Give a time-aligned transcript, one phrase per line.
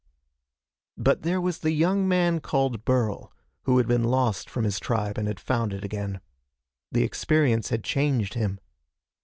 [0.97, 3.31] But there was the young man called Burl,
[3.65, 6.21] who had been lost from his tribe and had found it again.
[6.91, 8.59] The experience had changed him.